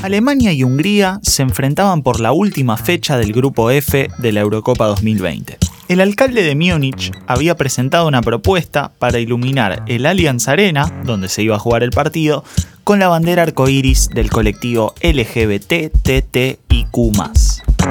[0.04, 4.86] Alemania y Hungría se enfrentaban por la última fecha del Grupo F de la Eurocopa
[4.86, 5.58] 2020.
[5.88, 11.41] El alcalde de Múnich había presentado una propuesta para iluminar el Allianz Arena, donde se
[11.41, 12.44] iba a jugar el partido,
[12.84, 16.56] con la bandera arcoíris del colectivo LGBTTIQ.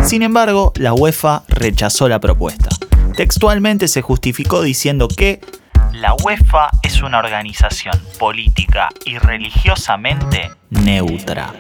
[0.03, 2.71] Sin embargo, la UEFA rechazó la propuesta.
[3.17, 5.41] Textualmente se justificó diciendo que
[5.93, 11.53] la UEFA es una organización política y religiosamente neutra.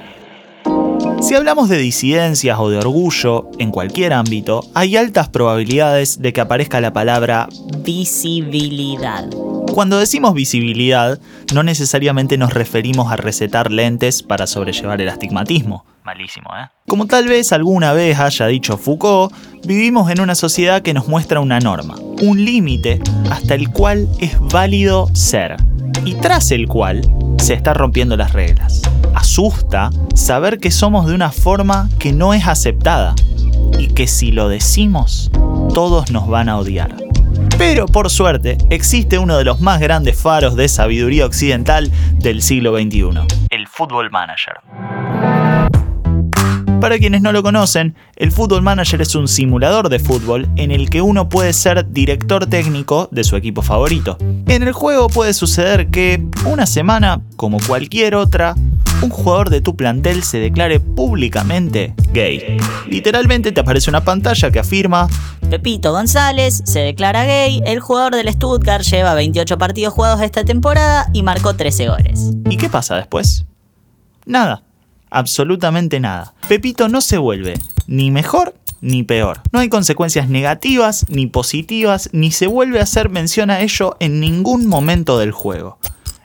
[1.20, 6.40] Si hablamos de disidencias o de orgullo en cualquier ámbito, hay altas probabilidades de que
[6.40, 9.28] aparezca la palabra Visibilidad.
[9.72, 11.18] Cuando decimos visibilidad,
[11.52, 15.84] no necesariamente nos referimos a recetar lentes para sobrellevar el astigmatismo.
[16.04, 16.68] Malísimo, ¿eh?
[16.86, 19.32] Como tal vez alguna vez haya dicho Foucault,
[19.64, 24.38] vivimos en una sociedad que nos muestra una norma, un límite hasta el cual es
[24.38, 25.56] válido ser,
[26.04, 27.00] y tras el cual
[27.38, 28.82] se están rompiendo las reglas.
[29.14, 33.14] Asusta saber que somos de una forma que no es aceptada
[33.78, 35.30] y que si lo decimos,
[35.72, 36.96] todos nos van a odiar.
[37.56, 42.76] Pero por suerte, existe uno de los más grandes faros de sabiduría occidental del siglo
[42.78, 44.54] XXI, el Football Manager.
[46.84, 50.90] Para quienes no lo conocen, el Football Manager es un simulador de fútbol en el
[50.90, 54.18] que uno puede ser director técnico de su equipo favorito.
[54.46, 58.54] En el juego puede suceder que, una semana, como cualquier otra,
[59.00, 62.58] un jugador de tu plantel se declare públicamente gay.
[62.86, 65.08] Literalmente te aparece una pantalla que afirma
[65.48, 71.08] Pepito González se declara gay, el jugador del Stuttgart lleva 28 partidos jugados esta temporada
[71.14, 72.32] y marcó 13 goles.
[72.50, 73.46] ¿Y qué pasa después?
[74.26, 74.62] Nada,
[75.14, 76.34] absolutamente nada.
[76.48, 77.54] Pepito no se vuelve
[77.86, 79.40] ni mejor ni peor.
[79.52, 84.20] No hay consecuencias negativas ni positivas, ni se vuelve a hacer mención a ello en
[84.20, 85.78] ningún momento del juego.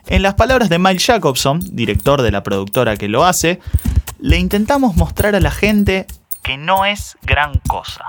[0.06, 3.60] En las palabras de Mike Jacobson, director de la productora que lo hace,
[4.18, 6.06] le intentamos mostrar a la gente
[6.42, 8.04] que no es gran cosa.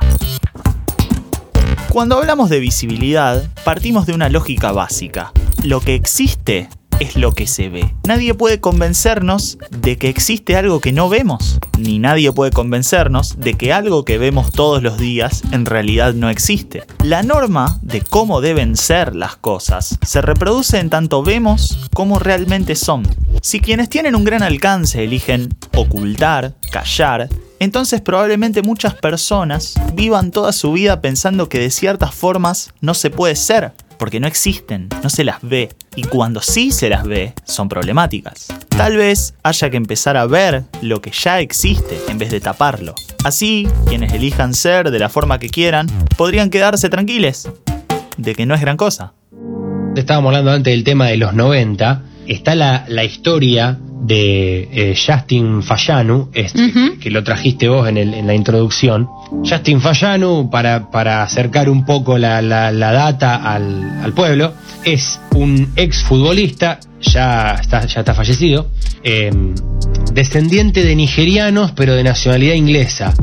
[1.90, 5.32] Cuando hablamos de visibilidad, partimos de una lógica básica.
[5.64, 6.70] Lo que existe
[7.02, 7.94] es lo que se ve.
[8.08, 13.56] Nadie puede convencernos de que existe algo que no vemos, ni nadie puede convencernos de
[13.56, 16.84] que algo que vemos todos los días en realidad no existe.
[17.04, 22.76] La norma de cómo deben ser las cosas se reproduce en tanto vemos como realmente
[22.76, 23.08] son.
[23.42, 30.52] Si quienes tienen un gran alcance eligen ocultar, callar, entonces probablemente muchas personas vivan toda
[30.52, 35.12] su vida pensando que de ciertas formas no se puede ser, porque no existen, no
[35.12, 38.48] se las ve, y cuando sí se las ve, son problemáticas.
[38.70, 42.96] Tal vez haya que empezar a ver lo que ya existe en vez de taparlo.
[43.24, 45.86] Así, quienes elijan ser de la forma que quieran,
[46.18, 47.48] podrían quedarse tranquiles
[48.18, 49.14] de que no es gran cosa.
[49.96, 52.02] Estábamos hablando antes del tema de los 90.
[52.26, 58.16] Está la, la historia de eh, Justin Fayanu, este, que lo trajiste vos en, el,
[58.16, 59.08] en la introducción.
[59.44, 65.20] Justin Fayanu, para, para acercar un poco la, la, la data al, al, pueblo, es
[65.36, 68.68] un ex futbolista, ya está, ya está fallecido,
[69.04, 69.32] eh,
[70.14, 73.14] descendiente de nigerianos, pero de nacionalidad inglesa.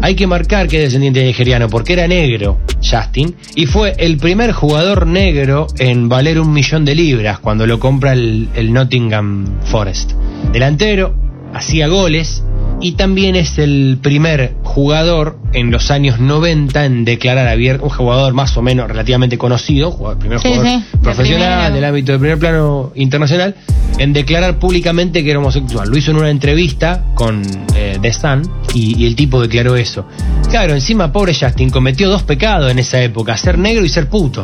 [0.00, 4.16] Hay que marcar que es descendiente de nigeriano porque era negro, Justin, y fue el
[4.16, 9.60] primer jugador negro en valer un millón de libras cuando lo compra el, el Nottingham
[9.64, 10.12] Forest.
[10.52, 11.14] Delantero,
[11.52, 12.42] hacía goles
[12.80, 18.32] y también es el primer jugador en los años 90 en declarar abierto, un jugador
[18.34, 22.38] más o menos relativamente conocido, jugador, primer Sí, jugador sí, profesional del ámbito del primer
[22.38, 23.54] plano internacional,
[23.98, 25.88] en declarar públicamente que era homosexual.
[25.88, 27.42] Lo hizo en una entrevista con
[27.74, 28.42] eh, The Sun
[28.74, 30.06] y, y el tipo declaró eso.
[30.48, 34.42] Claro, encima pobre Justin cometió dos pecados en esa época, ser negro y ser puto.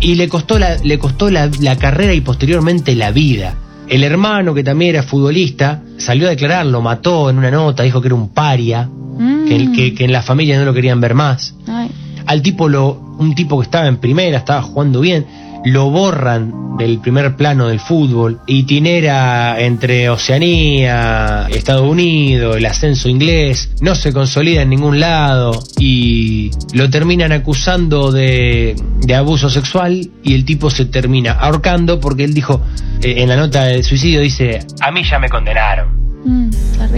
[0.00, 3.54] Y le costó la, le costó la, la carrera y posteriormente la vida.
[3.92, 8.00] El hermano, que también era futbolista, salió a declarar, lo mató en una nota, dijo
[8.00, 9.44] que era un paria, Mm.
[9.46, 11.54] que, que- que en la familia no lo querían ver más.
[11.66, 11.90] Ay.
[12.24, 15.26] Al tipo, lo, un tipo que estaba en primera, estaba jugando bien,
[15.64, 23.70] lo borran del primer plano del fútbol, itinera entre Oceanía, Estados Unidos, el ascenso inglés,
[23.80, 30.34] no se consolida en ningún lado y lo terminan acusando de, de abuso sexual y
[30.34, 32.62] el tipo se termina ahorcando porque él dijo,
[33.02, 36.50] eh, en la nota de suicidio dice, a mí ya me condenaron Mm,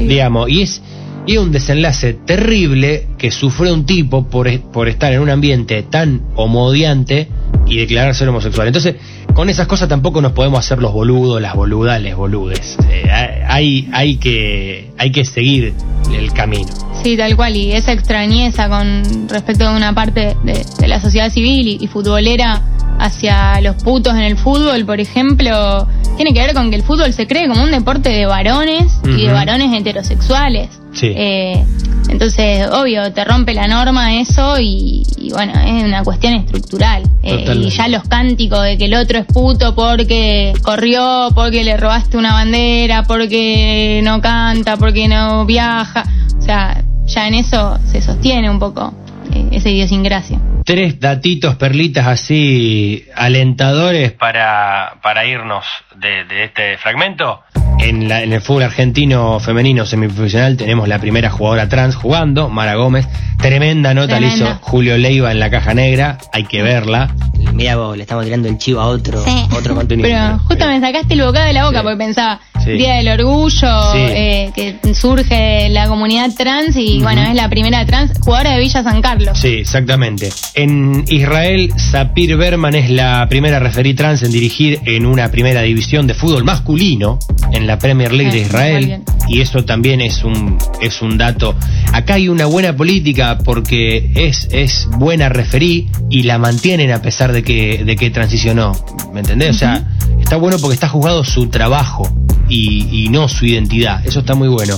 [0.06, 0.82] digamos, y es,
[1.26, 5.82] y es un desenlace terrible que sufrió un tipo por, por estar en un ambiente
[5.82, 7.30] tan homodiante
[7.66, 8.66] y declarar ser homosexual.
[8.66, 8.96] Entonces,
[9.32, 12.76] con esas cosas tampoco nos podemos hacer los boludos, las boludas, les boludes.
[12.86, 13.08] Eh,
[13.48, 15.72] hay, hay, que, hay que seguir
[16.14, 16.68] el camino.
[17.02, 17.56] Sí, tal cual.
[17.56, 21.86] Y esa extrañeza con respecto a una parte de, de la sociedad civil y, y
[21.86, 22.60] futbolera
[22.98, 27.14] hacia los putos en el fútbol, por ejemplo, tiene que ver con que el fútbol
[27.14, 30.68] se cree como un deporte de varones y de varones heterosexuales.
[30.92, 31.12] Sí.
[31.16, 31.64] Eh,
[32.08, 37.02] entonces, obvio, te rompe la norma eso y, y bueno, es una cuestión estructural.
[37.22, 41.76] Eh, y ya los cánticos de que el otro es puto porque corrió, porque le
[41.76, 46.04] robaste una bandera, porque no canta, porque no viaja.
[46.36, 48.92] O sea, ya en eso se sostiene un poco
[49.32, 50.40] eh, esa idiosincrasia.
[50.64, 55.64] Tres datitos, perlitas así alentadores para, para irnos
[55.96, 57.42] de, de este fragmento.
[57.84, 62.76] En, la- en el fútbol argentino femenino semiprofesional tenemos la primera jugadora trans jugando, Mara
[62.76, 63.06] Gómez.
[63.38, 64.50] Tremenda nota le Tremenda.
[64.52, 67.14] hizo Julio Leiva en la caja negra, hay que verla.
[67.52, 69.44] Mira vos, le estamos tirando el chivo a otro, Sí.
[69.54, 70.08] otro contenido.
[70.08, 72.72] Pero justo me sacaste el bocado de la boca porque pensaba, Sí.
[72.72, 73.98] Día del Orgullo, Sí.
[73.98, 78.82] eh, que surge la comunidad trans y bueno, es la primera trans jugadora de Villa
[78.82, 79.38] San Carlos.
[79.38, 80.30] Sí, exactamente.
[80.54, 86.06] En Israel, Sapir Berman es la primera referí trans en dirigir en una primera división
[86.06, 87.18] de fútbol masculino
[87.52, 89.02] en la Premier League de muy Israel.
[89.28, 91.54] Y eso también es un, es un dato.
[91.92, 97.32] Acá hay una buena política porque es, es buena referí y la mantienen a pesar
[97.32, 98.72] de que, de que transicionó.
[99.12, 99.56] ¿Me entendés?
[99.56, 99.84] O sea,
[100.20, 102.10] está bueno porque está juzgado su trabajo
[102.54, 104.06] y, y no su identidad.
[104.06, 104.76] Eso está muy bueno.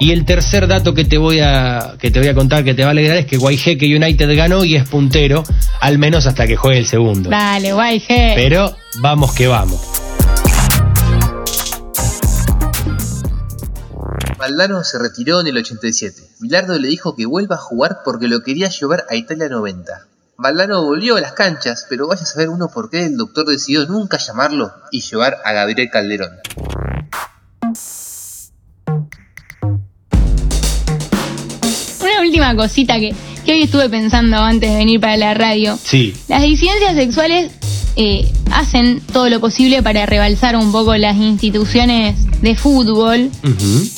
[0.00, 2.82] Y el tercer dato que te voy a que te voy a contar que te
[2.82, 5.44] va a alegrar es que Guayjeque United ganó y es puntero,
[5.80, 7.30] al menos hasta que juegue el segundo.
[7.30, 8.32] Dale, guay, je.
[8.34, 9.80] Pero vamos que vamos.
[14.38, 16.20] Valdano se retiró en el 87.
[16.40, 20.08] Bilardo le dijo que vuelva a jugar porque lo quería llevar a Italia 90.
[20.36, 23.86] Valdano volvió a las canchas, pero vaya a saber uno por qué el doctor decidió
[23.86, 26.32] nunca llamarlo y llevar a Gabriel Calderón.
[32.52, 33.14] Una cosita que,
[33.46, 35.78] que hoy estuve pensando antes de venir para la radio.
[35.82, 36.12] Sí.
[36.28, 37.50] Las disidencias sexuales
[37.96, 43.30] eh, hacen todo lo posible para rebalsar un poco las instituciones de fútbol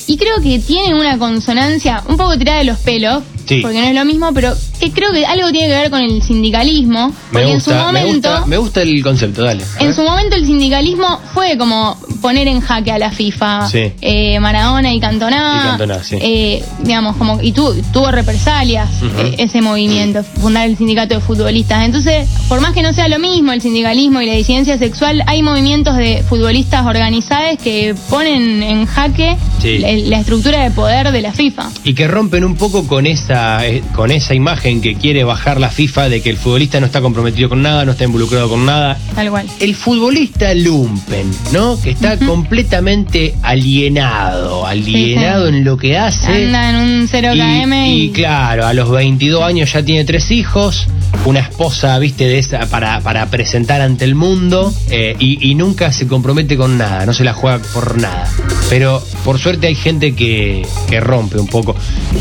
[0.07, 3.59] y creo que tiene una consonancia un poco tirada de los pelos, Sí.
[3.61, 6.21] porque no es lo mismo, pero que creo que algo tiene que ver con el
[6.21, 8.29] sindicalismo, porque Me en su gusta, me momento...
[8.31, 9.63] gusta, me gusta el concepto, dale.
[9.79, 13.91] En su momento el sindicalismo fue como poner en jaque a la FIFA, Sí.
[14.01, 16.17] eh, Maradona y Cantona, Y Cantona, sí.
[16.21, 21.85] eh, digamos como y tu- tuvo represalias eh, ese movimiento, fundar el sindicato de futbolistas.
[21.85, 25.41] Entonces, por más que no sea lo mismo el sindicalismo y la disidencia sexual, hay
[25.41, 29.79] movimientos de futbolistas organizados que ponen en jaque Sí.
[29.79, 31.69] la, la estructura de poder de la FIFA.
[31.83, 35.69] Y que rompen un poco con esa, eh, con esa imagen que quiere bajar la
[35.69, 38.97] FIFA de que el futbolista no está comprometido con nada, no está involucrado con nada.
[39.15, 39.47] Tal cual.
[39.59, 41.79] El futbolista lumpen, ¿no?
[41.81, 46.31] Que está completamente alienado, alienado en lo que hace.
[46.31, 50.87] Anda en un 0KM y, Y claro, a los 22 años ya tiene tres hijos,
[51.25, 55.91] una esposa, viste, de esa para, para presentar ante el mundo eh, y, y nunca
[55.91, 58.29] se compromete con nada, no se la juega por nada.
[58.69, 61.75] Pero por suerte hay gente que, que rompe un poco.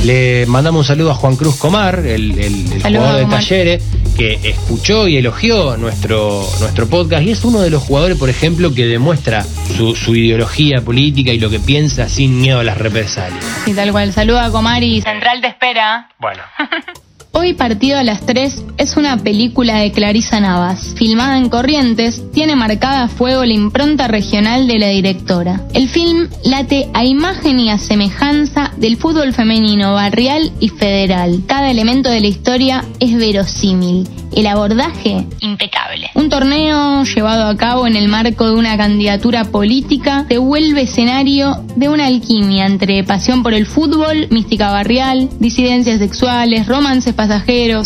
[0.04, 3.40] Le mandamos un saludo a Juan Cruz Comar, el, el- el Saludos, jugador de Omar.
[3.40, 3.82] Talleres,
[4.16, 8.72] que escuchó y elogió nuestro, nuestro podcast y es uno de los jugadores, por ejemplo,
[8.74, 9.44] que demuestra
[9.76, 13.44] su, su ideología política y lo que piensa sin miedo a las represalias.
[13.64, 14.12] sí, tal cual.
[14.12, 15.00] Saluda a Comari.
[15.02, 16.08] Central te espera.
[16.20, 16.42] Bueno.
[17.44, 20.94] Hoy Partido a las 3 es una película de Clarisa Navas.
[20.96, 25.60] Filmada en Corrientes, tiene marcada a fuego la impronta regional de la directora.
[25.74, 31.42] El film late a imagen y a semejanza del fútbol femenino barrial y federal.
[31.46, 34.08] Cada elemento de la historia es verosímil.
[34.34, 36.10] El abordaje, impecable.
[36.14, 41.62] Un torneo llevado a cabo en el marco de una candidatura política se vuelve escenario
[41.76, 47.33] de una alquimia entre pasión por el fútbol, mística barrial, disidencias sexuales, romances pasajeros,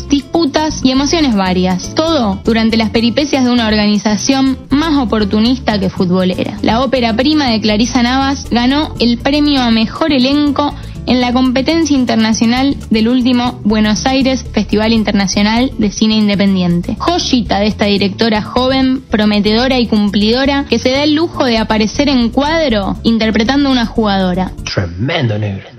[0.09, 1.95] disputas y emociones varias.
[1.95, 6.59] Todo durante las peripecias de una organización más oportunista que futbolera.
[6.63, 10.75] La ópera prima de Clarisa Navas ganó el premio a mejor elenco
[11.07, 16.97] en la competencia internacional del último Buenos Aires Festival Internacional de Cine Independiente.
[16.99, 22.11] Joyita de esta directora joven, prometedora y cumplidora que se da el lujo de aparecer
[22.11, 24.53] en cuadro interpretando a una jugadora.
[24.65, 25.78] Tremendo negro.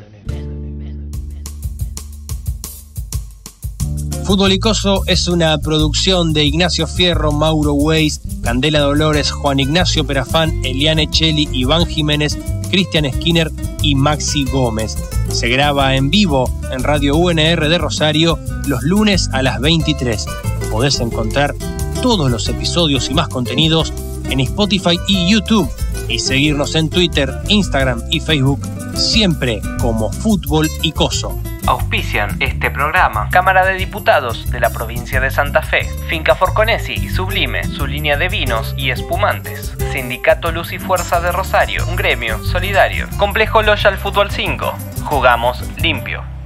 [4.30, 10.63] Fútbol Icoso es una producción de Ignacio Fierro, Mauro Weiss, Candela Dolores, Juan Ignacio Perafán,
[10.63, 12.38] Eliane Cheli, Iván Jiménez,
[12.69, 13.49] Cristian Skinner
[13.82, 14.97] y Maxi Gómez.
[15.30, 20.27] Se graba en vivo en Radio UNR de Rosario los lunes a las 23.
[20.69, 21.55] Podés encontrar
[22.03, 23.91] todos los episodios y más contenidos
[24.30, 25.67] en Spotify y YouTube
[26.07, 28.59] y seguirnos en Twitter, Instagram y Facebook
[28.93, 31.36] siempre como Fútbol Icoso.
[31.70, 37.09] Auspician este programa Cámara de Diputados de la provincia de Santa Fe, Finca Forconesi y
[37.09, 42.43] Sublime, su línea de vinos y espumantes, Sindicato Luz y Fuerza de Rosario, un gremio
[42.43, 46.39] solidario, Complejo Loyal Fútbol 5, jugamos limpio.